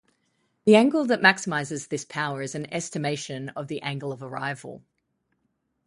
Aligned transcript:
The 0.65 0.75
angle 0.75 1.05
that 1.05 1.21
maximizes 1.21 1.89
this 1.89 2.05
power 2.05 2.41
is 2.41 2.55
an 2.55 2.65
estimation 2.73 3.49
of 3.49 3.67
the 3.67 3.83
angle 3.83 4.11
of 4.11 4.23
arrival. 4.23 4.81